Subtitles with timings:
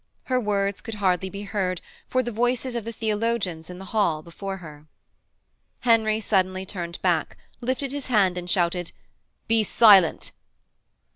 [0.23, 4.23] Her words could hardly be heard for the voices of the theologians in the hall
[4.23, 4.87] before her.
[5.81, 8.93] Henry suddenly turned back, lifted his hand, and shouted:
[9.47, 10.31] 'Be silent!'